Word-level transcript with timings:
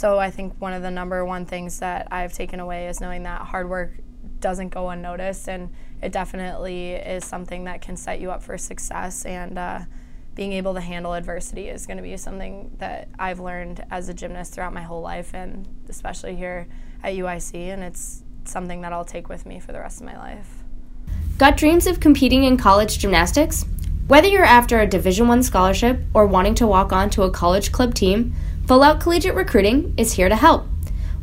So 0.00 0.18
I 0.18 0.30
think 0.30 0.58
one 0.58 0.72
of 0.72 0.80
the 0.80 0.90
number 0.90 1.22
one 1.26 1.44
things 1.44 1.80
that 1.80 2.08
I've 2.10 2.32
taken 2.32 2.58
away 2.58 2.88
is 2.88 3.02
knowing 3.02 3.24
that 3.24 3.42
hard 3.42 3.68
work 3.68 3.92
doesn't 4.40 4.70
go 4.70 4.88
unnoticed, 4.88 5.46
and 5.46 5.68
it 6.00 6.10
definitely 6.10 6.92
is 6.92 7.22
something 7.22 7.64
that 7.64 7.82
can 7.82 7.98
set 7.98 8.18
you 8.18 8.30
up 8.30 8.42
for 8.42 8.56
success. 8.56 9.26
And 9.26 9.58
uh, 9.58 9.80
being 10.34 10.54
able 10.54 10.72
to 10.72 10.80
handle 10.80 11.12
adversity 11.12 11.68
is 11.68 11.86
going 11.86 11.98
to 11.98 12.02
be 12.02 12.16
something 12.16 12.74
that 12.78 13.08
I've 13.18 13.40
learned 13.40 13.84
as 13.90 14.08
a 14.08 14.14
gymnast 14.14 14.54
throughout 14.54 14.72
my 14.72 14.80
whole 14.80 15.02
life, 15.02 15.34
and 15.34 15.68
especially 15.90 16.34
here 16.34 16.66
at 17.02 17.12
UIC. 17.12 17.54
And 17.56 17.82
it's 17.82 18.22
something 18.44 18.80
that 18.80 18.94
I'll 18.94 19.04
take 19.04 19.28
with 19.28 19.44
me 19.44 19.60
for 19.60 19.72
the 19.72 19.80
rest 19.80 20.00
of 20.00 20.06
my 20.06 20.16
life. 20.16 20.64
Got 21.36 21.58
dreams 21.58 21.86
of 21.86 22.00
competing 22.00 22.44
in 22.44 22.56
college 22.56 22.98
gymnastics? 22.98 23.66
Whether 24.06 24.28
you're 24.28 24.44
after 24.44 24.80
a 24.80 24.86
Division 24.86 25.28
1 25.28 25.42
scholarship 25.42 26.00
or 26.14 26.26
wanting 26.26 26.54
to 26.56 26.66
walk 26.66 26.90
on 26.90 27.10
to 27.10 27.24
a 27.24 27.30
college 27.30 27.70
club 27.70 27.94
team, 27.94 28.34
Full 28.70 28.84
Out 28.84 29.00
Collegiate 29.00 29.34
Recruiting 29.34 29.94
is 29.96 30.12
here 30.12 30.28
to 30.28 30.36
help. 30.36 30.68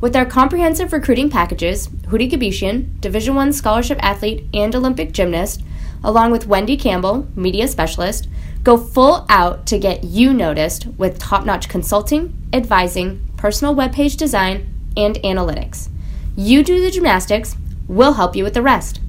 With 0.01 0.17
our 0.17 0.25
comprehensive 0.25 0.91
recruiting 0.91 1.29
packages, 1.29 1.88
Houry 2.09 2.29
Gebeshian, 2.29 2.99
Division 2.99 3.35
1 3.35 3.53
scholarship 3.53 3.97
athlete 4.01 4.43
and 4.53 4.75
Olympic 4.75 5.13
gymnast, 5.13 5.63
along 6.03 6.31
with 6.31 6.45
Wendy 6.45 6.75
Campbell, 6.75 7.25
media 7.38 7.69
specialist, 7.69 8.27
go 8.63 8.75
full 8.75 9.25
out 9.29 9.65
to 9.67 9.79
get 9.79 10.03
you 10.03 10.33
noticed 10.33 10.88
with 10.97 11.19
top-notch 11.19 11.69
consulting, 11.69 12.38
advising, 12.52 13.25
personal 13.38 13.73
webpage 13.73 14.17
design, 14.17 14.67
and 14.97 15.16
analytics. 15.23 15.88
You 16.35 16.63
do 16.63 16.81
the 16.81 16.91
gymnastics, 16.91 17.55
we'll 17.88 18.16
help 18.16 18.35
you 18.35 18.43
with 18.43 18.55
the 18.55 18.61
rest. 18.61 18.99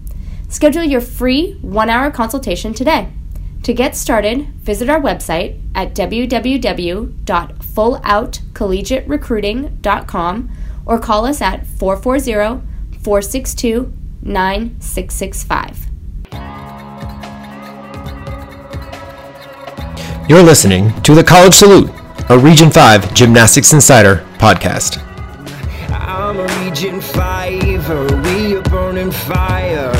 Schedule 0.48 0.84
your 0.84 1.00
free 1.00 1.58
1-hour 1.64 2.12
consultation 2.12 2.72
today. 2.72 3.08
To 3.64 3.74
get 3.74 3.96
started, 3.96 4.46
visit 4.60 4.88
our 4.88 5.00
website 5.00 5.60
at 5.74 5.96
www.fulloutcollegiaterecruiting.com 7.78 10.50
or 10.84 10.98
call 10.98 11.24
us 11.26 11.40
at 11.40 11.64
440 11.66 12.66
462 13.02 13.92
9665. 14.22 15.86
You're 20.28 20.42
listening 20.42 20.92
to 21.02 21.14
the 21.14 21.22
College 21.24 21.54
Salute, 21.54 21.90
a 22.28 22.38
Region 22.38 22.70
5 22.70 23.14
Gymnastics 23.14 23.72
Insider 23.72 24.26
podcast. 24.38 25.02
I'm 25.90 26.38
a 26.38 26.46
Region 26.64 27.00
5, 27.00 27.62
we 28.26 28.56
are 28.56 28.62
burning 28.62 29.12
fire. 29.12 29.94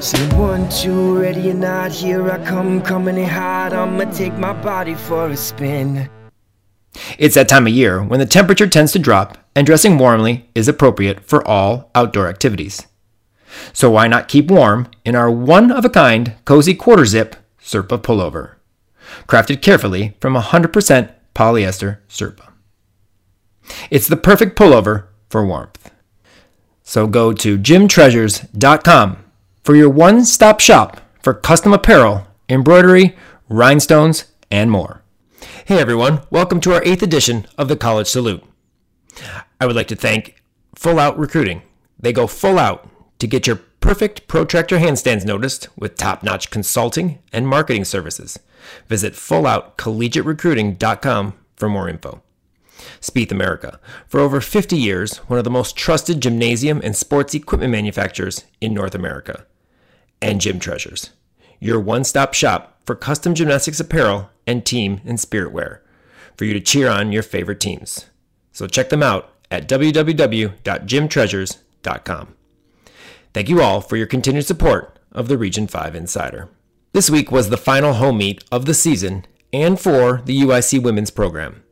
Say 0.00 0.28
one, 0.36 0.68
two, 0.68 1.20
ready 1.20 1.50
or 1.50 1.54
not, 1.54 1.92
here 1.92 2.28
I 2.28 2.44
come, 2.44 2.82
coming 2.82 3.16
in 3.16 3.28
hot. 3.28 3.72
I'ma 3.72 4.10
take 4.10 4.34
my 4.34 4.52
body 4.52 4.94
for 4.94 5.28
a 5.28 5.36
spin. 5.36 6.10
It's 7.18 7.34
that 7.34 7.48
time 7.48 7.66
of 7.66 7.72
year 7.72 8.02
when 8.02 8.20
the 8.20 8.26
temperature 8.26 8.66
tends 8.66 8.92
to 8.92 8.98
drop 8.98 9.38
and 9.54 9.66
dressing 9.66 9.98
warmly 9.98 10.48
is 10.54 10.68
appropriate 10.68 11.24
for 11.24 11.46
all 11.46 11.90
outdoor 11.94 12.28
activities. 12.28 12.86
So 13.72 13.90
why 13.90 14.08
not 14.08 14.28
keep 14.28 14.50
warm 14.50 14.88
in 15.04 15.14
our 15.14 15.30
one 15.30 15.70
of 15.70 15.84
a 15.84 15.90
kind 15.90 16.34
cozy 16.44 16.74
quarter 16.74 17.04
zip 17.04 17.36
Sherpa 17.60 17.98
pullover, 17.98 18.54
crafted 19.26 19.62
carefully 19.62 20.16
from 20.20 20.34
100% 20.34 21.12
polyester 21.34 21.98
Sherpa. 22.08 22.52
It's 23.90 24.08
the 24.08 24.16
perfect 24.16 24.58
pullover 24.58 25.06
for 25.28 25.46
warmth. 25.46 25.90
So 26.82 27.06
go 27.06 27.32
to 27.32 27.58
gymtreasures.com 27.58 29.24
for 29.62 29.76
your 29.76 29.88
one 29.88 30.24
stop 30.24 30.60
shop 30.60 31.00
for 31.22 31.32
custom 31.32 31.72
apparel, 31.72 32.26
embroidery, 32.48 33.16
rhinestones, 33.48 34.24
and 34.50 34.70
more. 34.70 35.01
Hey 35.64 35.78
everyone, 35.78 36.22
welcome 36.28 36.60
to 36.62 36.74
our 36.74 36.82
eighth 36.84 37.04
edition 37.04 37.46
of 37.56 37.68
the 37.68 37.76
College 37.76 38.08
Salute. 38.08 38.42
I 39.60 39.66
would 39.66 39.76
like 39.76 39.86
to 39.88 39.96
thank 39.96 40.42
Full 40.74 40.98
Out 40.98 41.16
Recruiting. 41.16 41.62
They 42.00 42.12
go 42.12 42.26
full 42.26 42.58
out 42.58 42.88
to 43.20 43.28
get 43.28 43.46
your 43.46 43.60
perfect 43.78 44.26
protractor 44.26 44.78
handstands 44.78 45.24
noticed 45.24 45.68
with 45.78 45.94
top 45.94 46.24
notch 46.24 46.50
consulting 46.50 47.20
and 47.32 47.46
marketing 47.46 47.84
services. 47.84 48.40
Visit 48.88 49.12
fulloutcollegiaterecruiting.com 49.12 51.34
for 51.54 51.68
more 51.68 51.88
info. 51.88 52.22
Spieth 53.00 53.30
America, 53.30 53.78
for 54.08 54.18
over 54.18 54.40
50 54.40 54.76
years, 54.76 55.18
one 55.18 55.38
of 55.38 55.44
the 55.44 55.50
most 55.50 55.76
trusted 55.76 56.20
gymnasium 56.20 56.80
and 56.82 56.96
sports 56.96 57.36
equipment 57.36 57.70
manufacturers 57.70 58.46
in 58.60 58.74
North 58.74 58.96
America 58.96 59.46
and 60.20 60.40
Gym 60.40 60.58
Treasures, 60.58 61.10
your 61.60 61.78
one 61.78 62.02
stop 62.02 62.34
shop 62.34 62.80
for 62.84 62.96
custom 62.96 63.32
gymnastics 63.32 63.78
apparel 63.78 64.28
and 64.46 64.64
team 64.64 65.00
and 65.04 65.20
spirit 65.20 65.52
wear 65.52 65.82
for 66.36 66.44
you 66.44 66.54
to 66.54 66.60
cheer 66.60 66.88
on 66.88 67.12
your 67.12 67.22
favorite 67.22 67.60
teams. 67.60 68.06
So 68.52 68.66
check 68.66 68.88
them 68.88 69.02
out 69.02 69.28
at 69.50 69.68
www.gymtreasures.com. 69.68 72.34
Thank 73.34 73.48
you 73.48 73.62
all 73.62 73.80
for 73.80 73.96
your 73.96 74.06
continued 74.06 74.46
support 74.46 74.98
of 75.10 75.28
the 75.28 75.38
Region 75.38 75.66
5 75.66 75.94
Insider. 75.94 76.50
This 76.92 77.08
week 77.08 77.32
was 77.32 77.48
the 77.48 77.56
final 77.56 77.94
home 77.94 78.18
meet 78.18 78.44
of 78.52 78.66
the 78.66 78.74
season 78.74 79.24
and 79.52 79.80
for 79.80 80.20
the 80.24 80.42
UIC 80.42 80.82
women's 80.82 81.10
program. 81.10 81.62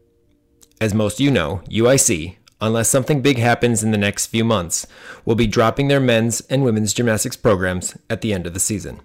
As 0.80 0.94
most 0.94 1.14
of 1.14 1.20
you 1.20 1.30
know, 1.30 1.62
UIC, 1.68 2.36
unless 2.60 2.88
something 2.88 3.20
big 3.20 3.38
happens 3.38 3.82
in 3.82 3.90
the 3.90 3.98
next 3.98 4.26
few 4.26 4.44
months, 4.44 4.86
will 5.24 5.34
be 5.34 5.46
dropping 5.46 5.88
their 5.88 6.00
men's 6.00 6.40
and 6.42 6.64
women's 6.64 6.94
gymnastics 6.94 7.36
programs 7.36 7.96
at 8.08 8.22
the 8.22 8.32
end 8.32 8.46
of 8.46 8.54
the 8.54 8.60
season. 8.60 9.00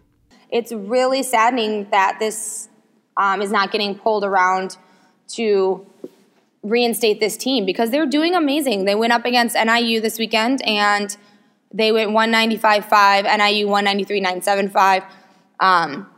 It's 0.49 0.71
really 0.71 1.23
saddening 1.23 1.89
that 1.91 2.17
this 2.19 2.69
um, 3.17 3.41
is 3.41 3.51
not 3.51 3.71
getting 3.71 3.97
pulled 3.97 4.23
around 4.23 4.77
to 5.27 5.85
reinstate 6.63 7.19
this 7.19 7.37
team 7.37 7.65
because 7.65 7.91
they're 7.91 8.05
doing 8.05 8.35
amazing. 8.35 8.85
They 8.85 8.95
went 8.95 9.13
up 9.13 9.25
against 9.25 9.55
NIU 9.55 10.01
this 10.01 10.17
weekend 10.17 10.61
and 10.65 11.15
they 11.73 11.91
went 11.91 12.11
195.5, 12.11 13.37
NIU 13.37 13.67
193.975. 13.67 15.05
Um, 15.59 16.09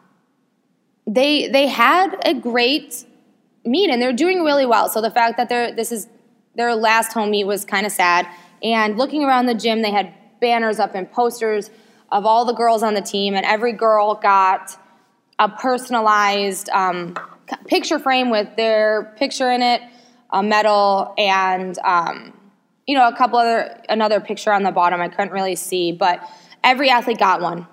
they 1.05 1.47
they 1.47 1.67
had 1.67 2.17
a 2.25 2.33
great 2.33 3.05
meet 3.65 3.89
and 3.89 4.01
they're 4.01 4.13
doing 4.13 4.43
really 4.43 4.65
well. 4.65 4.89
So 4.89 5.01
the 5.01 5.11
fact 5.11 5.37
that 5.37 5.49
they're 5.49 5.71
this 5.71 5.91
is 5.91 6.07
their 6.55 6.75
last 6.75 7.13
home 7.13 7.31
meet 7.31 7.45
was 7.45 7.65
kind 7.65 7.85
of 7.85 7.91
sad. 7.91 8.27
And 8.63 8.97
looking 8.97 9.23
around 9.23 9.45
the 9.45 9.53
gym, 9.53 9.81
they 9.81 9.91
had 9.91 10.13
banners 10.41 10.79
up 10.79 10.95
and 10.95 11.09
posters 11.11 11.69
of 12.11 12.25
all 12.25 12.45
the 12.45 12.53
girls 12.53 12.83
on 12.83 12.93
the 12.93 13.01
team, 13.01 13.35
and 13.35 13.45
every 13.45 13.73
girl 13.73 14.15
got 14.15 14.77
a 15.39 15.49
personalized 15.49 16.69
um, 16.69 17.15
picture 17.67 17.99
frame 17.99 18.29
with 18.29 18.55
their 18.55 19.13
picture 19.17 19.51
in 19.51 19.61
it, 19.61 19.81
a 20.31 20.41
medal, 20.41 21.13
and 21.17 21.77
um, 21.79 22.33
you 22.85 22.97
know 22.97 23.07
a 23.07 23.15
couple 23.15 23.39
other 23.39 23.81
another 23.89 24.19
picture 24.19 24.51
on 24.51 24.63
the 24.63 24.71
bottom. 24.71 24.99
I 25.01 25.07
couldn't 25.09 25.31
really 25.31 25.55
see, 25.55 25.91
but 25.91 26.21
every 26.63 26.89
athlete 26.89 27.19
got 27.19 27.41
one, 27.41 27.67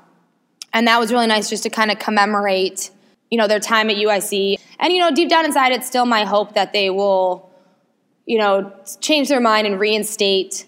and 0.72 0.86
that 0.86 0.98
was 0.98 1.12
really 1.12 1.26
nice 1.26 1.48
just 1.48 1.62
to 1.64 1.70
kind 1.70 1.90
of 1.90 1.98
commemorate 1.98 2.90
you 3.30 3.38
know 3.38 3.48
their 3.48 3.60
time 3.60 3.90
at 3.90 3.96
UIC. 3.96 4.58
And 4.78 4.92
you 4.92 5.00
know 5.00 5.10
deep 5.10 5.28
down 5.28 5.44
inside, 5.44 5.72
it's 5.72 5.86
still 5.86 6.06
my 6.06 6.24
hope 6.24 6.54
that 6.54 6.72
they 6.72 6.90
will 6.90 7.50
you 8.26 8.38
know 8.38 8.72
change 9.00 9.28
their 9.28 9.40
mind 9.40 9.66
and 9.66 9.80
reinstate 9.80 10.66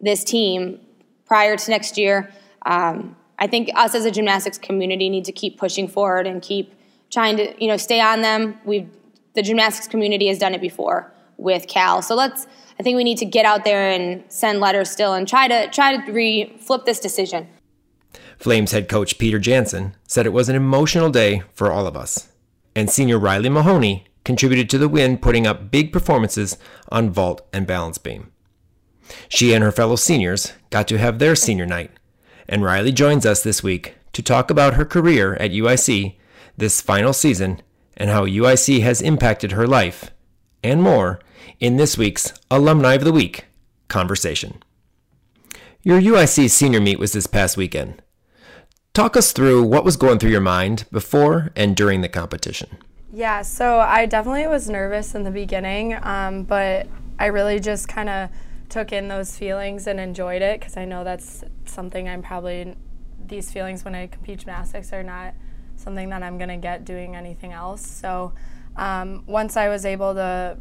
this 0.00 0.22
team 0.24 0.80
prior 1.26 1.56
to 1.56 1.70
next 1.70 1.98
year. 1.98 2.32
Um, 2.64 3.16
I 3.38 3.46
think 3.46 3.70
us 3.74 3.94
as 3.94 4.04
a 4.04 4.10
gymnastics 4.10 4.58
community 4.58 5.08
need 5.08 5.24
to 5.26 5.32
keep 5.32 5.58
pushing 5.58 5.88
forward 5.88 6.26
and 6.26 6.40
keep 6.40 6.74
trying 7.10 7.36
to, 7.36 7.54
you 7.62 7.68
know, 7.68 7.76
stay 7.76 8.00
on 8.00 8.22
them. 8.22 8.58
We've 8.64 8.88
the 9.34 9.42
gymnastics 9.42 9.86
community 9.86 10.28
has 10.28 10.38
done 10.38 10.54
it 10.54 10.60
before 10.60 11.12
with 11.36 11.68
Cal, 11.68 12.02
so 12.02 12.14
let's. 12.14 12.46
I 12.78 12.82
think 12.82 12.96
we 12.96 13.04
need 13.04 13.18
to 13.18 13.24
get 13.24 13.46
out 13.46 13.64
there 13.64 13.90
and 13.90 14.22
send 14.28 14.60
letters 14.60 14.90
still 14.90 15.14
and 15.14 15.26
try 15.26 15.48
to 15.48 15.70
try 15.70 15.96
to 15.96 16.12
re 16.12 16.56
flip 16.58 16.84
this 16.84 17.00
decision. 17.00 17.48
Flames 18.38 18.72
head 18.72 18.88
coach 18.88 19.18
Peter 19.18 19.38
Jansen 19.38 19.94
said 20.06 20.26
it 20.26 20.32
was 20.32 20.48
an 20.48 20.56
emotional 20.56 21.10
day 21.10 21.42
for 21.52 21.70
all 21.70 21.86
of 21.86 21.96
us, 21.96 22.28
and 22.74 22.90
senior 22.90 23.18
Riley 23.18 23.48
Mahoney 23.48 24.06
contributed 24.24 24.68
to 24.70 24.78
the 24.78 24.88
win, 24.88 25.16
putting 25.16 25.46
up 25.46 25.70
big 25.70 25.92
performances 25.92 26.58
on 26.90 27.10
vault 27.10 27.46
and 27.52 27.66
balance 27.66 27.96
beam. 27.96 28.32
She 29.28 29.54
and 29.54 29.62
her 29.62 29.72
fellow 29.72 29.96
seniors 29.96 30.52
got 30.70 30.88
to 30.88 30.98
have 30.98 31.18
their 31.18 31.36
senior 31.36 31.64
night, 31.64 31.90
and 32.48 32.62
Riley 32.62 32.92
joins 32.92 33.26
us 33.26 33.42
this 33.42 33.62
week 33.62 33.94
to 34.12 34.22
talk 34.22 34.50
about 34.50 34.74
her 34.74 34.84
career 34.84 35.34
at 35.34 35.50
UIC 35.50 36.16
this 36.56 36.80
final 36.80 37.12
season 37.12 37.60
and 37.96 38.10
how 38.10 38.26
UIC 38.26 38.80
has 38.82 39.00
impacted 39.00 39.52
her 39.52 39.66
life, 39.66 40.10
and 40.62 40.82
more, 40.82 41.20
in 41.60 41.76
this 41.76 41.96
week's 41.96 42.32
Alumni 42.50 42.94
of 42.94 43.04
the 43.04 43.12
Week 43.12 43.46
conversation. 43.88 44.62
Your 45.82 46.00
UIC 46.00 46.50
senior 46.50 46.80
meet 46.80 46.98
was 46.98 47.12
this 47.12 47.26
past 47.26 47.56
weekend. 47.56 48.02
Talk 48.92 49.16
us 49.16 49.32
through 49.32 49.62
what 49.62 49.84
was 49.84 49.96
going 49.96 50.18
through 50.18 50.30
your 50.30 50.40
mind 50.40 50.86
before 50.90 51.52
and 51.54 51.76
during 51.76 52.00
the 52.00 52.08
competition. 52.08 52.78
Yeah, 53.12 53.42
so 53.42 53.78
I 53.78 54.06
definitely 54.06 54.46
was 54.46 54.68
nervous 54.68 55.14
in 55.14 55.22
the 55.22 55.30
beginning, 55.30 55.94
um, 56.02 56.42
but 56.42 56.86
I 57.18 57.26
really 57.26 57.60
just 57.60 57.88
kind 57.88 58.08
of 58.08 58.30
took 58.68 58.92
in 58.92 59.08
those 59.08 59.36
feelings 59.36 59.86
and 59.86 60.00
enjoyed 60.00 60.42
it 60.42 60.60
because 60.60 60.76
I 60.76 60.84
know 60.84 61.04
that's 61.04 61.44
something 61.64 62.08
I'm 62.08 62.22
probably, 62.22 62.74
these 63.26 63.50
feelings 63.50 63.84
when 63.84 63.94
I 63.94 64.06
compete 64.06 64.40
gymnastics 64.40 64.92
are 64.92 65.02
not 65.02 65.34
something 65.76 66.08
that 66.10 66.22
I'm 66.22 66.38
going 66.38 66.48
to 66.48 66.56
get 66.56 66.84
doing 66.84 67.16
anything 67.16 67.52
else. 67.52 67.86
So 67.86 68.32
um, 68.76 69.24
once 69.26 69.56
I 69.56 69.68
was 69.68 69.84
able 69.84 70.14
to 70.14 70.58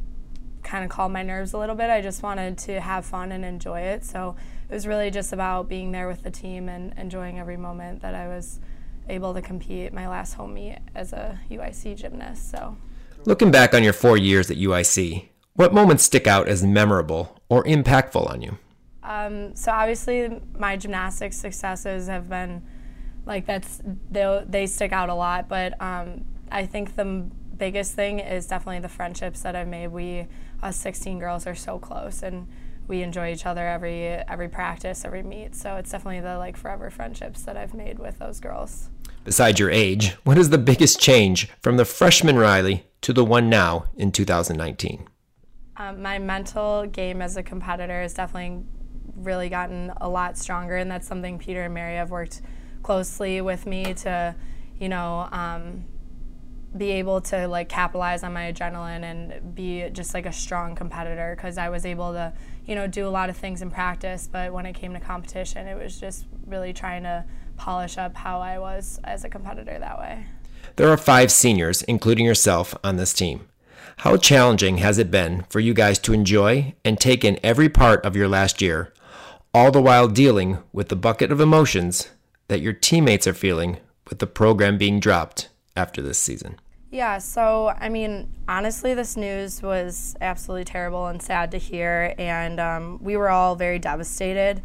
kind 0.66 0.76
kind 0.76 0.84
of 0.84 0.90
calm 0.90 1.14
my 1.14 1.24
nerves 1.24 1.54
a 1.54 1.58
little 1.58 1.76
bit. 1.76 1.90
I 1.90 2.02
just 2.02 2.24
wanted 2.24 2.58
to 2.60 2.82
have 2.82 3.06
fun 3.06 3.32
and 3.32 3.46
enjoy 3.46 3.82
it. 3.82 4.04
So 4.04 4.36
it 4.68 4.74
was 4.74 4.86
really 4.86 5.12
just 5.12 5.32
about 5.32 5.70
being 5.70 5.92
there 5.92 6.08
with 6.08 6.24
the 6.24 6.32
team 6.32 6.68
and 6.68 6.94
enjoying 6.98 7.40
every 7.40 7.56
moment 7.56 8.02
that 8.02 8.16
I 8.16 8.28
was 8.28 8.60
able 9.08 9.34
to 9.36 9.42
compete 9.42 9.94
my 9.94 10.08
last 10.08 10.34
home 10.34 10.56
meet 10.56 10.80
as 10.96 11.14
a 11.14 11.40
UIC 11.50 11.96
gymnast. 11.96 12.50
So 12.50 12.76
Looking 13.26 13.52
back 13.52 13.74
on 13.74 13.84
your 13.84 13.94
four 13.94 14.18
years 14.18 14.52
at 14.52 14.58
UIC, 14.58 15.30
what 15.56 15.74
moments 15.74 16.04
stick 16.04 16.28
out 16.28 16.48
as 16.48 16.64
memorable 16.64 17.40
or 17.50 17.64
impactful 17.64 18.30
on 18.30 18.42
you? 18.42 18.58
Um, 19.04 19.56
so 19.56 19.72
obviously, 19.72 20.42
my 20.58 20.78
gymnastics 20.78 21.38
successes 21.38 22.08
have 22.08 22.30
been 22.30 22.64
like 23.26 23.46
that's 23.46 23.82
they 24.10 24.44
they 24.48 24.68
stick 24.68 24.92
out 24.92 25.10
a 25.10 25.14
lot. 25.14 25.48
But 25.48 25.80
um, 25.82 26.26
I 26.52 26.66
think 26.66 26.96
the 26.96 27.30
biggest 27.58 27.94
thing 27.94 28.20
is 28.20 28.48
definitely 28.48 28.80
the 28.80 28.90
friendships 28.90 29.42
that 29.42 29.56
I've 29.56 29.68
made. 29.68 29.88
We 29.88 30.28
us 30.62 30.78
16 30.78 31.20
girls 31.20 31.46
are 31.46 31.56
so 31.56 31.78
close 31.78 32.24
and 32.24 32.48
we 32.88 33.02
enjoy 33.02 33.32
each 33.32 33.46
other 33.46 33.68
every 33.68 34.06
every 34.06 34.50
practice, 34.50 35.06
every 35.06 35.24
meet. 35.24 35.56
So 35.56 35.76
it's 35.78 35.92
definitely 35.92 36.22
the 36.22 36.38
like 36.38 36.58
forever 36.58 36.90
friendships 36.90 37.44
that 37.44 37.58
I've 37.58 37.74
made 37.74 38.00
with 38.00 38.20
those 38.20 38.40
girls. 38.40 38.90
Besides 39.24 39.60
your 39.60 39.72
age, 39.72 40.12
what 40.24 40.38
is 40.38 40.50
the 40.50 40.58
biggest 40.58 41.00
change 41.00 41.50
from 41.62 41.78
the 41.78 41.86
freshman 41.86 42.38
Riley 42.38 42.88
to 43.02 43.14
the 43.14 43.26
one 43.26 43.50
now 43.50 43.86
in 43.96 44.12
2019? 44.12 45.08
Um, 45.78 46.02
my 46.02 46.20
mental 46.20 46.86
game 46.86 47.22
as 47.22 47.36
a 47.38 47.44
competitor 47.44 48.02
has 48.02 48.14
definitely 48.14 48.64
really 49.16 49.50
gotten 49.50 49.92
a 49.98 50.08
lot 50.08 50.38
stronger, 50.38 50.78
and 50.78 50.90
that's 50.90 51.08
something 51.08 51.38
Peter 51.38 51.64
and 51.64 51.74
Mary 51.74 51.96
have 51.96 52.12
worked 52.12 52.42
closely 52.84 53.42
with 53.42 53.66
me 53.66 53.94
to, 53.96 54.36
you 54.80 54.88
know, 54.88 55.28
um, 55.32 55.86
be 56.78 56.92
able 56.92 57.22
to 57.22 57.48
like 57.48 57.70
capitalize 57.70 58.24
on 58.24 58.34
my 58.34 58.52
adrenaline 58.52 59.04
and 59.04 59.56
be 59.56 59.90
just 59.92 60.14
like 60.14 60.26
a 60.26 60.32
strong 60.32 60.76
competitor 60.76 61.34
because 61.36 61.58
I 61.58 61.70
was 61.70 61.86
able 61.86 62.12
to, 62.14 62.34
you 62.66 62.76
know, 62.76 62.86
do 62.88 63.08
a 63.08 63.10
lot 63.10 63.30
of 63.30 63.38
things 63.38 63.62
in 63.62 63.72
practice, 63.72 64.28
but 64.32 64.52
when 64.52 64.66
it 64.66 64.74
came 64.74 64.94
to 64.94 65.00
competition, 65.00 65.68
it 65.68 65.82
was 65.82 66.00
just 66.00 66.26
really 66.46 66.74
trying 66.74 67.04
to 67.04 67.26
polish 67.58 67.98
up 67.98 68.16
how 68.16 68.42
I 68.42 68.60
was 68.60 69.00
as 69.04 69.24
a 69.24 69.30
competitor 69.30 69.80
that 69.80 69.98
way. 69.98 70.26
There 70.76 70.90
are 70.90 70.98
five 70.98 71.32
seniors, 71.32 71.84
including 71.84 72.26
yourself, 72.26 72.76
on 72.84 72.98
this 72.98 73.14
team. 73.14 73.48
How 73.98 74.18
challenging 74.18 74.78
has 74.78 74.98
it 74.98 75.10
been 75.10 75.46
for 75.50 75.60
you 75.60 75.74
guys 75.74 76.00
to 76.00 76.14
enjoy 76.14 76.76
and 76.84 77.00
take 77.00 77.24
in 77.24 77.40
every 77.44 77.70
part 77.70 78.06
of 78.06 78.16
your 78.16 78.28
last 78.28 78.62
year, 78.62 78.94
all 79.54 79.72
the 79.72 79.82
while 79.82 80.08
dealing 80.08 80.60
with 80.74 80.90
the 80.90 80.96
bucket 80.96 81.32
of 81.32 81.40
emotions 81.40 82.10
that 82.48 82.62
your 82.62 82.74
teammates 82.74 83.26
are 83.26 83.34
feeling 83.34 83.78
with 84.10 84.20
the 84.20 84.28
program 84.28 84.78
being 84.78 85.00
dropped 85.00 85.50
after 85.76 86.02
this 86.02 86.20
season? 86.20 86.60
Yeah, 86.92 87.18
so 87.18 87.74
I 87.78 87.90
mean, 87.90 88.32
honestly, 88.48 88.94
this 88.94 89.18
news 89.18 89.62
was 89.62 90.16
absolutely 90.22 90.66
terrible 90.66 91.08
and 91.08 91.22
sad 91.22 91.52
to 91.52 91.58
hear, 91.58 92.14
and 92.18 92.60
um, 92.60 93.00
we 93.02 93.18
were 93.18 93.30
all 93.30 93.56
very 93.56 93.80
devastated. 93.80 94.62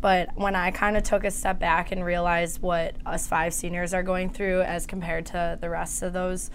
But 0.00 0.30
when 0.34 0.54
I 0.54 0.70
kind 0.70 0.96
of 0.96 1.02
took 1.02 1.24
a 1.24 1.30
step 1.30 1.58
back 1.58 1.90
and 1.90 2.04
realized 2.04 2.60
what 2.60 2.96
us 3.06 3.26
five 3.26 3.54
seniors 3.54 3.94
are 3.94 4.02
going 4.02 4.30
through 4.30 4.62
as 4.62 4.86
compared 4.86 5.26
to 5.26 5.58
the 5.60 5.70
rest 5.70 6.02
of 6.02 6.12
those 6.12 6.50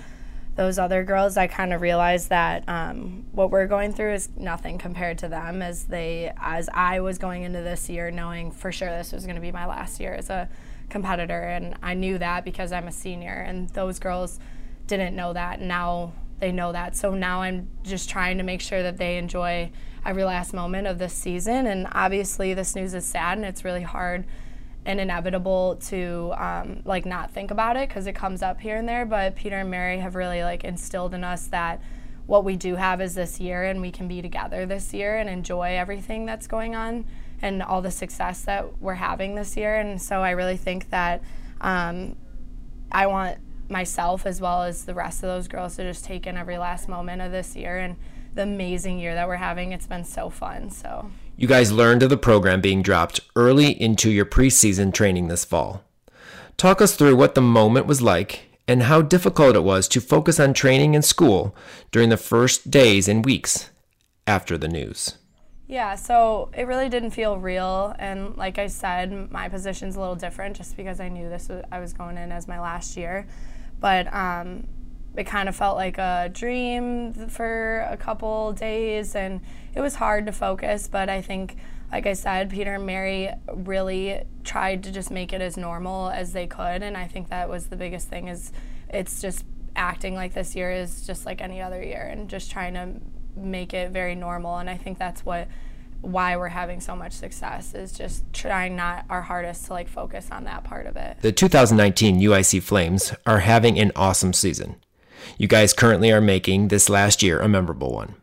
those 0.59 0.77
other 0.77 1.05
girls, 1.05 1.37
I 1.37 1.47
kind 1.47 1.71
of 1.71 1.79
realized 1.79 2.27
that 2.31 2.67
um, 2.67 3.25
what 3.31 3.49
we're 3.49 3.65
going 3.65 3.93
through 3.93 4.15
is 4.15 4.27
nothing 4.35 4.77
compared 4.77 5.17
to 5.19 5.29
them. 5.29 5.61
As 5.61 5.85
they, 5.85 6.33
as 6.37 6.67
I 6.73 6.99
was 6.99 7.17
going 7.17 7.43
into 7.43 7.61
this 7.61 7.89
year, 7.89 8.11
knowing 8.11 8.51
for 8.51 8.69
sure 8.69 8.89
this 8.89 9.13
was 9.13 9.23
going 9.23 9.37
to 9.37 9.41
be 9.41 9.53
my 9.53 9.65
last 9.65 10.01
year 10.01 10.13
as 10.13 10.29
a 10.29 10.49
competitor, 10.89 11.43
and 11.43 11.77
I 11.81 11.93
knew 11.93 12.17
that 12.17 12.43
because 12.43 12.73
I'm 12.73 12.89
a 12.89 12.91
senior, 12.91 13.35
and 13.35 13.69
those 13.69 13.99
girls 13.99 14.37
didn't 14.85 15.15
know 15.15 15.31
that. 15.31 15.61
Now 15.61 16.11
they 16.39 16.51
know 16.51 16.73
that. 16.73 16.93
So 16.97 17.13
now 17.13 17.41
I'm 17.41 17.69
just 17.83 18.09
trying 18.09 18.37
to 18.39 18.43
make 18.43 18.59
sure 18.59 18.83
that 18.83 18.97
they 18.97 19.17
enjoy 19.17 19.71
every 20.05 20.25
last 20.25 20.53
moment 20.53 20.87
of 20.87 20.99
this 20.99 21.13
season. 21.13 21.67
And 21.67 21.87
obviously, 21.93 22.53
this 22.53 22.75
news 22.75 22.93
is 22.93 23.05
sad 23.05 23.37
and 23.37 23.47
it's 23.47 23.63
really 23.63 23.83
hard 23.83 24.25
and 24.89 24.99
inevitable 24.99 25.75
to 25.75 26.33
um, 26.35 26.81
like 26.83 27.05
not 27.05 27.29
think 27.29 27.51
about 27.51 27.77
it 27.77 27.87
because 27.87 28.07
it 28.07 28.15
comes 28.15 28.41
up 28.41 28.59
here 28.59 28.75
and 28.75 28.89
there. 28.89 29.05
But 29.05 29.35
Peter 29.35 29.57
and 29.57 29.69
Mary 29.69 29.99
have 29.99 30.15
really 30.15 30.41
like 30.41 30.63
instilled 30.63 31.13
in 31.13 31.23
us 31.23 31.45
that 31.47 31.79
what 32.25 32.43
we 32.43 32.55
do 32.55 32.75
have 32.75 32.99
is 32.99 33.13
this 33.13 33.39
year 33.39 33.63
and 33.63 33.81
we 33.81 33.91
can 33.91 34.07
be 34.07 34.19
together 34.23 34.65
this 34.65 34.91
year 34.91 35.17
and 35.17 35.29
enjoy 35.29 35.77
everything 35.77 36.25
that's 36.25 36.47
going 36.47 36.75
on 36.75 37.05
and 37.39 37.61
all 37.61 37.83
the 37.83 37.91
success 37.91 38.41
that 38.41 38.81
we're 38.81 38.95
having 38.95 39.35
this 39.35 39.55
year. 39.55 39.75
And 39.75 40.01
so 40.01 40.23
I 40.23 40.31
really 40.31 40.57
think 40.57 40.89
that 40.89 41.21
um, 41.61 42.15
I 42.91 43.05
want 43.05 43.37
myself 43.69 44.25
as 44.25 44.41
well 44.41 44.63
as 44.63 44.85
the 44.85 44.95
rest 44.95 45.21
of 45.21 45.29
those 45.29 45.47
girls 45.47 45.75
to 45.75 45.83
just 45.83 46.03
take 46.03 46.25
in 46.25 46.35
every 46.35 46.57
last 46.57 46.89
moment 46.89 47.21
of 47.21 47.31
this 47.31 47.55
year 47.55 47.77
and 47.77 47.95
the 48.33 48.41
amazing 48.41 48.97
year 48.97 49.13
that 49.13 49.27
we're 49.27 49.35
having. 49.35 49.71
It's 49.71 49.85
been 49.85 50.03
so 50.03 50.31
fun. 50.31 50.71
So 50.71 51.11
you 51.39 51.47
guys 51.47 51.71
learned 51.71 52.03
of 52.03 52.09
the 52.09 52.17
program 52.17 52.59
being 52.59 52.81
dropped 52.81 53.21
early 53.33 53.71
into 53.81 54.11
your 54.11 54.25
preseason 54.25 54.93
training 54.93 55.29
this 55.29 55.45
fall. 55.45 55.85
Talk 56.57 56.81
us 56.81 56.97
through 56.97 57.15
what 57.15 57.33
the 57.33 57.41
moment 57.41 57.85
was 57.85 58.01
like 58.01 58.49
and 58.67 58.83
how 58.83 59.01
difficult 59.01 59.55
it 59.55 59.63
was 59.63 59.87
to 59.87 60.01
focus 60.01 60.37
on 60.37 60.53
training 60.53 60.95
and 60.95 61.05
school 61.05 61.55
during 61.91 62.09
the 62.09 62.17
first 62.17 62.69
days 62.69 63.07
and 63.07 63.23
weeks 63.23 63.69
after 64.27 64.57
the 64.57 64.67
news. 64.67 65.15
Yeah, 65.65 65.95
so 65.95 66.51
it 66.53 66.67
really 66.67 66.89
didn't 66.89 67.11
feel 67.11 67.37
real, 67.37 67.95
and 67.99 68.35
like 68.35 68.57
I 68.57 68.67
said, 68.67 69.31
my 69.31 69.47
position's 69.47 69.95
a 69.95 69.99
little 70.01 70.15
different 70.15 70.57
just 70.57 70.75
because 70.75 70.99
I 70.99 71.07
knew 71.07 71.29
this 71.29 71.47
was 71.47 71.63
I 71.71 71.79
was 71.79 71.93
going 71.93 72.17
in 72.17 72.33
as 72.33 72.49
my 72.49 72.59
last 72.59 72.97
year 72.97 73.27
but 73.79 74.13
um, 74.13 74.67
it 75.19 75.27
kind 75.27 75.49
of 75.49 75.55
felt 75.55 75.75
like 75.75 75.97
a 75.97 76.29
dream 76.31 77.13
for 77.29 77.85
a 77.89 77.97
couple 77.97 78.53
days 78.53 79.15
and 79.15 79.41
it 79.75 79.81
was 79.81 79.95
hard 79.95 80.25
to 80.25 80.31
focus 80.31 80.87
but 80.87 81.09
i 81.09 81.21
think 81.21 81.57
like 81.91 82.07
i 82.07 82.13
said 82.13 82.49
peter 82.49 82.75
and 82.75 82.85
mary 82.85 83.29
really 83.53 84.21
tried 84.45 84.81
to 84.83 84.91
just 84.91 85.11
make 85.11 85.33
it 85.33 85.41
as 85.41 85.57
normal 85.57 86.09
as 86.09 86.31
they 86.31 86.47
could 86.47 86.81
and 86.81 86.95
i 86.95 87.05
think 87.05 87.29
that 87.29 87.49
was 87.49 87.67
the 87.67 87.75
biggest 87.75 88.07
thing 88.07 88.29
is 88.29 88.51
it's 88.89 89.21
just 89.21 89.45
acting 89.75 90.15
like 90.15 90.33
this 90.33 90.55
year 90.55 90.71
is 90.71 91.05
just 91.05 91.25
like 91.25 91.41
any 91.41 91.61
other 91.61 91.83
year 91.83 92.07
and 92.11 92.29
just 92.29 92.49
trying 92.49 92.73
to 92.73 92.89
make 93.35 93.73
it 93.73 93.91
very 93.91 94.15
normal 94.15 94.57
and 94.57 94.69
i 94.69 94.77
think 94.77 94.97
that's 94.97 95.25
what 95.25 95.47
why 96.01 96.37
we're 96.37 96.47
having 96.47 96.79
so 96.79 96.95
much 96.95 97.11
success 97.11 97.73
is 97.73 97.91
just 97.91 98.23
trying 98.31 98.75
not 98.75 99.03
our 99.09 99.21
hardest 99.21 99.65
to 99.65 99.73
like 99.73 99.89
focus 99.89 100.29
on 100.31 100.45
that 100.45 100.63
part 100.63 100.85
of 100.85 100.95
it. 100.95 101.17
The 101.19 101.33
2019 101.33 102.21
UIC 102.21 102.63
Flames 102.63 103.13
are 103.25 103.39
having 103.39 103.77
an 103.77 103.91
awesome 103.97 104.31
season. 104.31 104.77
You 105.37 105.47
guys 105.47 105.73
currently 105.73 106.11
are 106.11 106.21
making 106.21 106.67
this 106.67 106.89
last 106.89 107.21
year 107.23 107.39
a 107.39 107.47
memorable 107.47 107.93
one. 107.93 108.15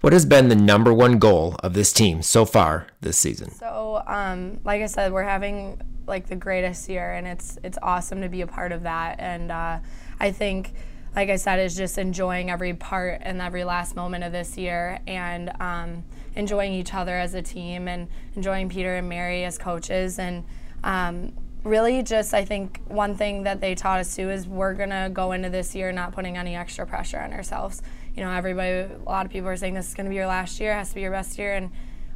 What 0.00 0.12
has 0.12 0.24
been 0.24 0.48
the 0.48 0.56
number 0.56 0.92
one 0.92 1.18
goal 1.18 1.56
of 1.62 1.74
this 1.74 1.92
team 1.92 2.22
so 2.22 2.44
far 2.44 2.86
this 3.00 3.18
season? 3.18 3.50
So, 3.50 4.02
um, 4.06 4.60
like 4.64 4.82
I 4.82 4.86
said, 4.86 5.12
we're 5.12 5.24
having 5.24 5.80
like 6.06 6.26
the 6.28 6.36
greatest 6.36 6.88
year, 6.88 7.12
and 7.12 7.26
it's 7.26 7.58
it's 7.62 7.78
awesome 7.82 8.20
to 8.22 8.28
be 8.28 8.40
a 8.40 8.46
part 8.46 8.72
of 8.72 8.84
that. 8.84 9.16
And 9.18 9.50
uh, 9.50 9.78
I 10.20 10.30
think, 10.30 10.72
like 11.14 11.28
I 11.30 11.36
said, 11.36 11.58
is 11.58 11.76
just 11.76 11.98
enjoying 11.98 12.50
every 12.50 12.74
part 12.74 13.20
and 13.22 13.40
every 13.40 13.64
last 13.64 13.96
moment 13.96 14.24
of 14.24 14.32
this 14.32 14.56
year, 14.56 15.00
and 15.06 15.52
um, 15.60 16.04
enjoying 16.34 16.72
each 16.72 16.94
other 16.94 17.16
as 17.16 17.34
a 17.34 17.42
team 17.42 17.88
and 17.88 18.08
enjoying 18.34 18.68
Peter 18.68 18.94
and 18.94 19.08
Mary 19.08 19.44
as 19.44 19.58
coaches. 19.58 20.18
And 20.18 20.44
um, 20.84 21.32
really, 21.66 22.02
just 22.02 22.32
I 22.32 22.44
think 22.44 22.80
one 22.86 23.16
thing 23.16 23.42
that 23.42 23.60
they 23.60 23.74
taught 23.74 24.00
us 24.00 24.16
too 24.16 24.30
is 24.30 24.46
we're 24.46 24.74
going 24.74 24.90
to 24.90 25.10
go 25.12 25.32
into 25.32 25.50
this 25.50 25.74
year 25.74 25.92
not 25.92 26.12
putting 26.12 26.36
any 26.36 26.56
extra 26.56 26.86
pressure 26.86 27.18
on 27.18 27.32
ourselves. 27.32 27.82
You 28.14 28.24
know, 28.24 28.30
everybody, 28.30 28.70
a 28.70 28.98
lot 29.04 29.26
of 29.26 29.32
people 29.32 29.48
are 29.48 29.56
saying 29.56 29.74
this 29.74 29.88
is 29.88 29.94
going 29.94 30.06
to 30.06 30.10
be 30.10 30.16
your 30.16 30.26
last 30.26 30.60
year, 30.60 30.74
has 30.74 30.90
to 30.90 30.94
be 30.94 31.02
your 31.02 31.10
best 31.10 31.38
year. 31.38 31.54
And 31.54 31.70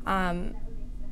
um, 0.07 0.55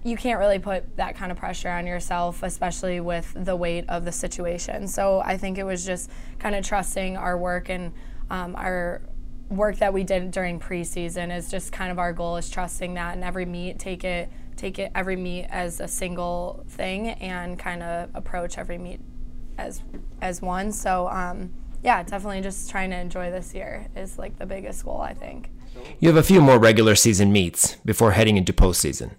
you 0.04 0.16
can't 0.16 0.38
really 0.38 0.58
put 0.58 0.96
that 0.96 1.16
kind 1.16 1.32
of 1.32 1.38
pressure 1.38 1.68
on 1.68 1.86
yourself, 1.86 2.42
especially 2.42 3.00
with 3.00 3.32
the 3.36 3.56
weight 3.56 3.84
of 3.88 4.04
the 4.04 4.12
situation. 4.12 4.86
So 4.86 5.20
I 5.20 5.36
think 5.36 5.58
it 5.58 5.64
was 5.64 5.84
just 5.84 6.10
kind 6.38 6.54
of 6.54 6.64
trusting 6.64 7.16
our 7.16 7.36
work 7.36 7.68
and 7.68 7.92
um, 8.30 8.54
our 8.56 9.02
work 9.50 9.78
that 9.78 9.92
we 9.92 10.04
did 10.04 10.30
during 10.30 10.60
preseason 10.60 11.34
is 11.34 11.50
just 11.50 11.72
kind 11.72 11.90
of 11.90 11.98
our 11.98 12.12
goal 12.12 12.36
is 12.36 12.50
trusting 12.50 12.94
that 12.94 13.16
in 13.16 13.22
every 13.22 13.46
meet 13.46 13.78
take 13.78 14.04
it 14.04 14.30
take 14.58 14.78
it 14.78 14.92
every 14.94 15.16
meet 15.16 15.46
as 15.48 15.80
a 15.80 15.88
single 15.88 16.64
thing 16.68 17.10
and 17.10 17.58
kind 17.58 17.82
of 17.82 18.10
approach 18.14 18.58
every 18.58 18.78
meet 18.78 19.00
as 19.56 19.82
as 20.20 20.42
one. 20.42 20.72
So 20.72 21.08
um, 21.08 21.52
yeah 21.82 22.02
definitely 22.02 22.40
just 22.40 22.70
trying 22.70 22.90
to 22.90 22.96
enjoy 22.96 23.30
this 23.30 23.54
year 23.54 23.86
is 23.96 24.18
like 24.18 24.38
the 24.38 24.46
biggest 24.46 24.84
goal 24.84 25.00
i 25.00 25.14
think. 25.14 25.50
You 26.00 26.08
have 26.08 26.16
a 26.16 26.22
few 26.22 26.40
more 26.40 26.58
regular 26.58 26.94
season 26.96 27.32
meets 27.32 27.76
before 27.84 28.12
heading 28.12 28.36
into 28.36 28.52
postseason. 28.52 29.12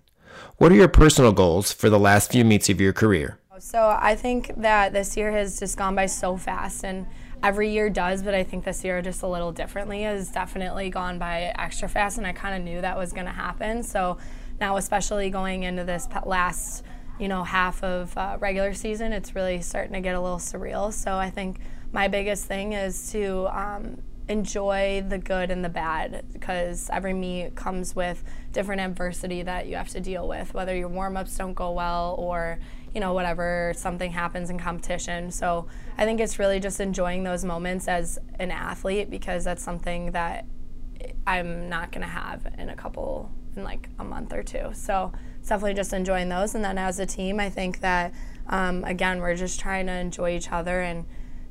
What 0.58 0.72
are 0.72 0.76
your 0.76 0.90
personal 0.90 1.32
goals 1.32 1.72
for 1.72 1.90
the 1.90 2.00
last 2.00 2.32
few 2.32 2.44
meets 2.44 2.70
of 2.70 2.82
your 2.82 2.94
career? 2.94 3.40
So 3.60 3.98
i 4.00 4.16
think 4.16 4.54
that 4.58 4.94
this 4.94 5.18
year 5.18 5.32
has 5.32 5.60
just 5.60 5.78
gone 5.78 5.96
by 5.96 6.06
so 6.06 6.38
fast 6.38 6.84
and 6.84 7.06
every 7.42 7.70
year 7.70 7.90
does, 7.90 8.22
but 8.22 8.34
I 8.34 8.44
think 8.44 8.66
this 8.66 8.84
year 8.84 9.02
just 9.02 9.22
a 9.24 9.28
little 9.28 9.54
differently 9.54 10.02
has 10.02 10.30
definitely 10.30 10.90
gone 10.90 11.20
by 11.20 11.54
extra 11.58 11.88
fast, 11.88 12.18
and 12.18 12.28
I 12.28 12.34
kind 12.34 12.54
of 12.54 12.62
knew 12.64 12.82
that 12.82 12.98
was 12.98 13.14
going 13.14 13.28
to 13.28 13.32
happen. 13.32 13.82
So 13.82 14.18
now, 14.60 14.78
especially 14.78 15.30
going 15.30 15.64
into 15.64 15.84
this 15.84 16.08
last, 16.26 16.84
you 17.20 17.28
know, 17.28 17.44
half 17.44 17.84
of 17.84 18.16
uh, 18.18 18.38
regular 18.40 18.74
season, 18.74 19.14
it's 19.14 19.36
really 19.36 19.62
starting 19.62 19.94
to 19.94 20.02
get 20.02 20.16
a 20.16 20.22
little 20.22 20.38
surreal. 20.38 20.92
So 20.94 21.18
I 21.18 21.30
think 21.30 21.60
my 21.92 22.08
biggest 22.08 22.46
thing 22.46 22.74
is 22.74 23.12
to 23.12 23.48
um, 23.48 24.02
enjoy 24.28 25.04
the 25.08 25.18
good 25.18 25.50
and 25.50 25.66
the 25.66 25.70
bad 25.70 26.24
because 26.32 26.90
every 26.94 27.14
meet 27.14 27.56
comes 27.56 27.96
with 27.96 28.24
different 28.54 28.80
adversity 28.82 29.42
that 29.42 29.68
you 29.68 29.76
have 29.76 29.90
to 29.90 30.00
deal 30.00 30.28
with, 30.28 30.54
whether 30.54 30.76
your 30.76 30.88
warm 30.88 31.18
ups 31.18 31.36
don't 31.36 31.56
go 31.56 31.72
well 31.72 32.16
or 32.20 32.60
you 32.94 33.00
know 33.00 33.14
whatever 33.14 33.74
something 33.76 34.12
happens 34.12 34.50
in 34.50 34.60
competition. 34.60 35.32
So 35.32 35.68
I 35.98 36.06
think 36.06 36.20
it's 36.20 36.40
really 36.40 36.60
just 36.60 36.80
enjoying 36.80 37.24
those 37.24 37.44
moments 37.44 37.88
as 37.88 38.20
an 38.40 38.52
athlete 38.52 39.10
because 39.10 39.44
that's 39.44 39.64
something 39.64 40.12
that 40.12 40.46
I'm 41.26 41.70
not 41.70 41.92
going 41.92 42.02
to 42.02 42.08
have 42.08 42.48
in 42.58 42.70
a 42.70 42.76
couple 42.76 43.32
in 43.56 43.64
like 43.64 43.90
a 44.00 44.04
month 44.04 44.34
or 44.34 44.44
two. 44.44 44.70
So 44.74 45.12
it's 45.40 45.50
definitely 45.50 45.74
just 45.74 45.94
enjoying 45.94 46.30
those. 46.30 46.56
And 46.56 46.64
then 46.64 46.78
as 46.78 47.00
a 47.00 47.06
team, 47.06 47.40
I 47.40 47.50
think 47.50 47.80
that 47.82 48.14
um, 48.48 48.84
again 48.84 49.20
we're 49.20 49.36
just 49.36 49.60
trying 49.60 49.88
to 49.88 49.94
enjoy 49.94 50.36
each 50.36 50.52
other 50.52 50.82
and 50.82 51.06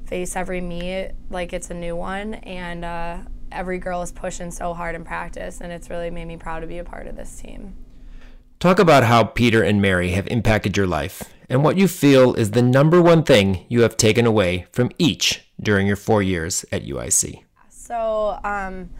face 0.05 0.37
every 0.37 0.61
meet 0.61 1.13
like 1.31 1.53
it's 1.53 1.71
a 1.71 1.75
new 1.75 1.97
one. 1.97 2.35
And 2.35 2.85
uh, 2.85 3.19
every 3.53 3.79
girl 3.79 4.03
is 4.03 4.13
pushing 4.13 4.51
so 4.51 4.75
hard 4.75 4.95
in 4.95 5.05
practice, 5.05 5.61
and 5.61 5.73
it's 5.73 5.91
really 5.91 6.11
made 6.11 6.27
me 6.27 6.37
proud 6.37 6.61
to 6.61 6.67
be 6.67 6.79
a 6.79 6.85
part 6.85 7.07
of 7.07 7.17
this 7.17 7.41
team. 7.41 7.75
Talk 8.59 8.79
about 8.79 9.05
how 9.05 9.25
Peter 9.25 9.63
and 9.63 9.81
Mary 9.81 10.11
have 10.11 10.27
impacted 10.27 10.77
your 10.77 10.87
life 10.87 11.23
and 11.49 11.65
what 11.65 11.77
you 11.77 11.89
feel 11.89 12.35
is 12.35 12.51
the 12.51 12.63
number 12.63 13.01
one 13.01 13.23
thing 13.23 13.65
you 13.69 13.83
have 13.83 13.97
taken 13.97 14.27
away 14.27 14.67
from 14.73 14.91
each 14.99 15.49
during 15.61 15.87
your 15.87 15.97
four 15.97 16.23
years 16.23 16.65
at 16.71 16.85
UIC. 16.85 17.43
So, 17.71 18.39
um, 18.45 18.91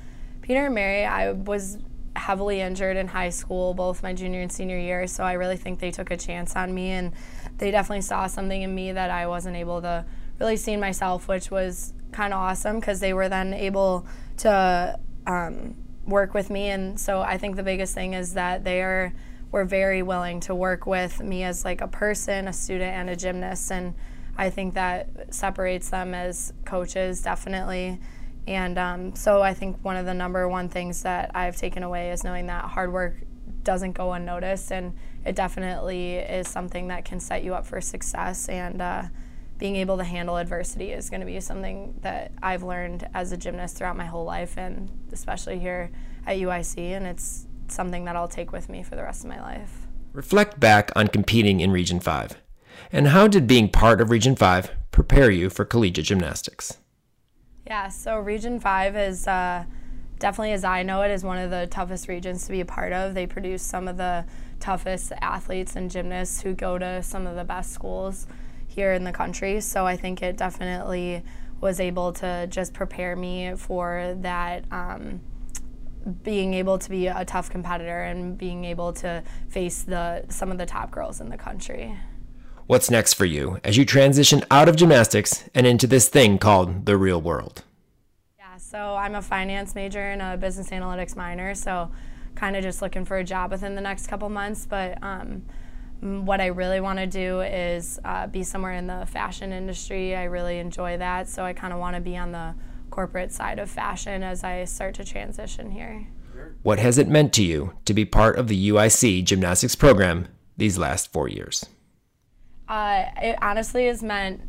Peter 0.41 0.67
and 0.67 0.75
Mary, 0.75 1.05
I 1.05 1.33
was 1.33 1.79
heavily 2.19 2.61
injured 2.61 2.97
in 2.97 3.09
high 3.09 3.31
school, 3.31 3.75
both 3.75 4.03
my 4.03 4.13
junior 4.13 4.41
and 4.43 4.53
senior 4.53 4.79
year, 4.79 5.07
so 5.07 5.25
I 5.25 5.35
really 5.35 5.57
think 5.57 5.79
they 5.79 5.91
took 5.91 6.11
a 6.11 6.17
chance 6.17 6.57
on 6.57 6.75
me 6.75 6.91
and 6.91 7.13
they 7.59 7.71
definitely 7.71 8.03
saw 8.03 8.27
something 8.27 8.63
in 8.63 8.75
me 8.75 8.93
that 8.93 9.11
I 9.11 9.27
wasn't 9.27 9.57
able 9.57 9.81
to 9.83 10.05
really 10.39 10.57
see 10.57 10.73
in 10.73 10.81
myself, 10.81 11.29
which 11.29 11.51
was 11.51 11.93
kind 12.13 12.33
of 12.33 12.39
awesome 12.39 12.81
because 12.81 13.01
they 13.01 13.13
were 13.13 13.29
then 13.29 13.53
able 13.55 14.07
to 14.39 14.99
um, 15.27 15.75
work 16.07 16.35
with 16.35 16.51
me. 16.51 16.69
And 16.69 16.99
so 16.99 17.21
I 17.21 17.39
think 17.39 17.57
the 17.57 17.63
biggest 17.63 17.95
thing 17.95 18.15
is 18.15 18.35
that 18.35 18.65
they 18.65 18.83
are 18.83 19.13
were 19.51 19.65
very 19.65 20.03
willing 20.03 20.41
to 20.41 20.55
work 20.55 20.87
with 20.87 21.21
me 21.21 21.43
as 21.43 21.65
like 21.65 21.81
a 21.81 21.89
person, 21.89 22.49
a 22.49 22.53
student, 22.53 22.95
and 22.95 23.09
a 23.09 23.17
gymnast. 23.17 23.73
And 23.73 23.95
I 24.37 24.51
think 24.51 24.75
that 24.75 25.35
separates 25.35 25.89
them 25.89 26.15
as 26.15 26.53
coaches 26.65 27.23
definitely. 27.23 27.99
And 28.49 28.79
um, 28.79 29.15
so 29.15 29.43
I 29.43 29.53
think 29.53 29.77
one 29.83 29.99
of 29.99 30.07
the 30.07 30.15
number 30.15 30.49
one 30.49 30.71
things 30.71 31.03
that 31.03 31.31
I've 31.35 31.55
taken 31.55 31.83
away 31.83 32.13
is 32.13 32.25
knowing 32.25 32.47
that 32.47 32.65
hard 32.65 32.91
work 32.91 33.17
doesn't 33.63 33.93
go 33.93 34.15
unnoticed, 34.15 34.73
and 34.73 34.97
it 35.27 35.37
definitely 35.37 36.15
is 36.15 36.49
something 36.49 36.89
that 36.89 37.05
can 37.05 37.21
set 37.21 37.45
you 37.45 37.55
up 37.55 37.67
for 37.67 37.83
success. 37.83 38.49
And 38.49 38.81
uh, 38.81 39.03
being 39.59 39.77
able 39.77 39.99
to 39.99 40.05
handle 40.05 40.39
adversity 40.39 40.93
is 40.93 41.11
going 41.11 41.21
to 41.21 41.27
be 41.27 41.39
something 41.41 41.99
that 42.01 42.33
I've 42.43 42.63
learned 42.63 43.07
as 43.13 43.33
a 43.33 43.37
gymnast 43.37 43.77
throughout 43.77 43.99
my 43.99 44.07
whole 44.07 44.25
life, 44.25 44.57
and 44.57 44.89
especially 45.13 45.59
here 45.59 45.91
at 46.27 46.39
UIC. 46.39 46.79
And 46.79 47.07
it's 47.07 47.47
something 47.67 48.07
that 48.07 48.17
I'll 48.17 48.29
take 48.29 48.51
with 48.51 48.71
me 48.71 48.83
for 48.83 48.97
the 48.97 49.03
rest 49.03 49.25
of 49.25 49.29
my 49.29 49.43
life. 49.43 49.87
Reflect 50.15 50.59
back 50.59 50.91
on 50.97 51.09
competing 51.09 51.61
in 51.61 51.71
Region 51.71 52.01
5. 52.01 52.39
And 52.93 53.09
how 53.09 53.29
did 53.29 53.47
being 53.47 53.69
part 53.69 54.01
of 54.01 54.09
Region 54.09 54.37
5 54.37 54.71
prepare 54.91 55.31
you 55.31 55.51
for 55.51 55.67
collegiate 55.67 56.07
gymnastics? 56.07 56.79
Yeah, 57.69 57.89
so 57.89 58.19
Region 58.19 58.61
5 58.61 58.97
is 58.97 59.27
uh, 59.27 59.63
definitely, 60.19 60.53
as 60.53 60.65
I 60.65 60.83
know 60.83 61.03
it, 61.03 61.11
is 61.11 61.23
one 61.23 61.37
of 61.37 61.51
the 61.51 61.67
toughest 61.67 62.09
regions 62.09 62.47
to 62.47 62.53
be 62.53 62.63
a 62.63 62.65
part 62.65 62.95
of. 62.95 63.13
They 63.13 63.27
produce 63.27 63.63
some 63.63 63.89
of 63.89 63.99
the 63.99 64.25
toughest 64.59 65.13
athletes 65.21 65.77
and 65.77 65.91
gymnasts 65.91 66.41
who 66.41 66.55
go 66.55 66.79
to 66.79 67.03
some 67.03 67.27
of 67.27 67.37
the 67.37 67.45
best 67.45 67.75
schools 67.75 68.27
here 68.69 68.95
in 68.95 69.05
the 69.05 69.13
country. 69.13 69.61
So 69.61 69.87
I 69.87 69.99
think 69.99 70.23
it 70.23 70.39
definitely 70.39 71.23
was 71.61 71.79
able 71.79 72.15
to 72.15 72.47
just 72.47 72.73
prepare 72.73 73.15
me 73.15 73.53
for 73.55 74.17
that. 74.21 74.65
Um, 74.73 75.21
being 76.23 76.55
able 76.55 76.79
to 76.79 76.89
be 76.89 77.09
a 77.09 77.25
tough 77.27 77.51
competitor 77.51 78.03
and 78.05 78.39
being 78.39 78.65
able 78.65 78.95
to 78.95 79.23
face 79.51 79.83
the 79.83 80.25
some 80.31 80.51
of 80.51 80.57
the 80.57 80.65
top 80.65 80.91
girls 80.91 81.21
in 81.21 81.29
the 81.29 81.37
country. 81.37 81.99
What's 82.69 82.91
next 82.91 83.15
for 83.15 83.25
you 83.25 83.59
as 83.65 83.79
you 83.79 83.87
transition 83.87 84.45
out 84.51 84.69
of 84.69 84.77
gymnastics 84.77 85.49
and 85.55 85.67
into 85.67 85.87
this 85.87 86.11
thing 86.11 86.37
called 86.37 86.85
the 86.85 86.99
real 86.99 87.19
world? 87.19 87.65
Yeah, 88.37 88.59
so 88.59 88.95
I'm 88.95 89.15
a 89.15 89.23
finance 89.23 89.75
major 89.75 90.03
and 90.03 90.21
a 90.21 90.37
business 90.37 90.69
analytics 90.69 91.17
minor, 91.17 91.55
so 91.55 91.91
kind 92.35 92.57
of 92.57 92.63
just 92.63 92.83
looking 92.83 93.07
for 93.07 93.17
a 93.17 93.25
job 93.25 93.53
within 93.53 93.75
the 93.75 93.81
next 93.81 94.09
couple 94.09 94.29
months. 94.29 94.67
But 94.67 95.03
um, 95.03 95.47
what 96.03 96.43
I 96.43 96.49
really 96.49 96.79
want 96.79 96.99
to 96.99 97.07
do 97.07 97.41
is 97.41 97.99
uh, 98.05 98.27
be 98.27 98.43
somewhere 98.43 98.75
in 98.75 98.87
the 98.87 99.07
fashion 99.07 99.51
industry. 99.51 100.15
I 100.15 100.25
really 100.25 100.59
enjoy 100.59 100.99
that, 100.99 101.27
so 101.27 101.47
I 101.47 101.55
kind 101.55 101.73
of 101.73 101.79
want 101.79 101.97
to 101.97 102.03
be 102.03 102.19
on 102.19 102.33
the 102.33 102.55
corporate 102.91 103.33
side 103.33 103.59
of 103.59 103.71
fashion 103.71 104.23
as 104.23 104.45
I 104.45 104.67
start 104.67 104.95
to 104.97 105.07
transition 105.07 105.71
here. 105.71 106.07
What 106.63 106.81
has 106.81 106.99
it 106.99 107.09
meant 107.09 107.33
to 107.33 107.43
you 107.43 107.73
to 107.87 107.95
be 107.95 108.05
part 108.05 108.37
of 108.37 108.49
the 108.49 108.69
UIC 108.69 109.25
gymnastics 109.25 109.75
program 109.75 110.29
these 110.59 110.77
last 110.77 111.11
four 111.11 111.29
years? 111.29 111.65
Uh, 112.69 113.05
it 113.23 113.37
honestly 113.41 113.87
has 113.87 114.03
meant 114.03 114.43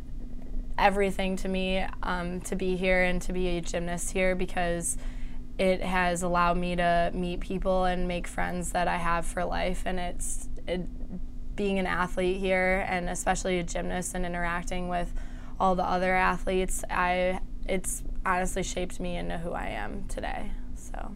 everything 0.77 1.35
to 1.37 1.47
me 1.47 1.85
um, 2.03 2.41
to 2.41 2.55
be 2.55 2.75
here 2.75 3.03
and 3.03 3.21
to 3.21 3.33
be 3.33 3.47
a 3.57 3.61
gymnast 3.61 4.11
here 4.11 4.35
because 4.35 4.97
it 5.57 5.81
has 5.81 6.23
allowed 6.23 6.57
me 6.57 6.75
to 6.75 7.11
meet 7.13 7.39
people 7.39 7.85
and 7.85 8.07
make 8.07 8.27
friends 8.27 8.71
that 8.71 8.87
I 8.87 8.97
have 8.97 9.25
for 9.25 9.43
life. 9.43 9.83
And 9.85 9.99
it's 9.99 10.47
it, 10.67 10.81
being 11.55 11.79
an 11.79 11.87
athlete 11.87 12.37
here 12.37 12.85
and 12.87 13.09
especially 13.09 13.59
a 13.59 13.63
gymnast 13.63 14.15
and 14.15 14.25
interacting 14.25 14.87
with 14.87 15.13
all 15.59 15.75
the 15.75 15.83
other 15.83 16.15
athletes, 16.15 16.83
I 16.89 17.41
it's 17.67 18.01
honestly 18.25 18.63
shaped 18.63 18.99
me 18.99 19.17
into 19.17 19.37
who 19.37 19.51
I 19.51 19.67
am 19.67 20.05
today. 20.07 20.51
So. 20.75 21.11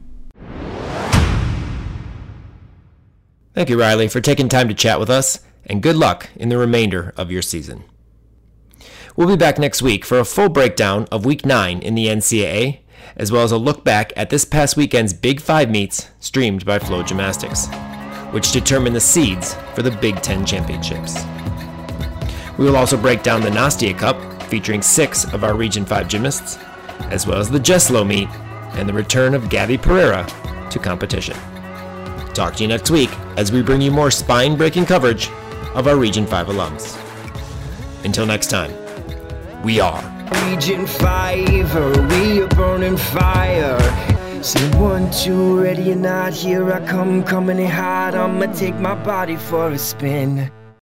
Thank 3.53 3.69
you, 3.69 3.79
Riley, 3.79 4.07
for 4.07 4.19
taking 4.19 4.49
time 4.49 4.67
to 4.67 4.73
chat 4.73 4.99
with 4.99 5.09
us, 5.09 5.39
and 5.65 5.81
good 5.81 5.95
luck 5.95 6.29
in 6.35 6.49
the 6.49 6.57
remainder 6.57 7.13
of 7.17 7.31
your 7.31 7.41
season. 7.41 7.83
We'll 9.15 9.27
be 9.27 9.35
back 9.35 9.59
next 9.59 9.81
week 9.81 10.05
for 10.05 10.19
a 10.19 10.25
full 10.25 10.49
breakdown 10.49 11.07
of 11.11 11.25
Week 11.25 11.45
9 11.45 11.79
in 11.79 11.93
the 11.93 12.07
NCAA, 12.07 12.79
as 13.15 13.31
well 13.31 13.43
as 13.43 13.51
a 13.51 13.57
look 13.57 13.83
back 13.83 14.11
at 14.15 14.29
this 14.29 14.43
past 14.43 14.75
weekend's 14.75 15.13
Big 15.13 15.39
Five 15.39 15.69
meets 15.69 16.09
streamed 16.19 16.65
by 16.65 16.79
FloGymnastics, 16.79 18.33
which 18.33 18.51
determine 18.51 18.93
the 18.93 18.99
seeds 18.99 19.55
for 19.75 19.83
the 19.83 19.91
Big 19.91 20.21
Ten 20.21 20.45
Championships. 20.45 21.23
We 22.57 22.65
will 22.65 22.75
also 22.75 22.97
break 22.97 23.23
down 23.23 23.41
the 23.41 23.49
Nastia 23.49 23.97
Cup, 23.97 24.17
featuring 24.43 24.81
six 24.81 25.31
of 25.33 25.43
our 25.43 25.55
Region 25.55 25.85
5 25.85 26.07
gymnasts, 26.07 26.57
as 27.09 27.27
well 27.27 27.39
as 27.39 27.49
the 27.49 27.59
Jesolo 27.59 28.05
meet 28.05 28.29
and 28.75 28.89
the 28.89 28.93
return 28.93 29.35
of 29.35 29.49
Gabby 29.49 29.77
Pereira 29.77 30.25
to 30.71 30.79
competition. 30.79 31.35
Talk 32.33 32.55
to 32.55 32.63
you 32.63 32.67
next 32.67 32.89
week 32.89 33.11
as 33.37 33.51
we 33.51 33.61
bring 33.61 33.81
you 33.81 33.91
more 33.91 34.09
spine 34.09 34.55
breaking 34.55 34.87
coverage 34.87 35.29
of 35.75 35.87
our 35.87 35.97
Region 35.97 36.25
5 36.25 36.47
alums. 36.47 36.97
Until 38.05 38.25
next 38.25 38.47
time, 38.47 38.71
we 39.63 39.79
are 39.79 40.01
Region 40.45 40.85
5, 40.85 42.11
we 42.11 42.41
are 42.41 42.47
burning 42.49 42.97
fire. 42.97 43.79
Say 44.43 44.69
one, 44.77 45.09
two, 45.11 45.61
ready 45.61 45.91
or 45.91 45.95
not, 45.95 46.33
here 46.33 46.71
I 46.71 46.85
come, 46.85 47.23
coming 47.23 47.59
in 47.59 47.69
hot. 47.69 48.13
I'ma 48.13 48.51
take 48.53 48.75
my 48.75 48.95
body 49.03 49.37
for 49.37 49.71
a 49.71 49.77
spin. 49.77 50.51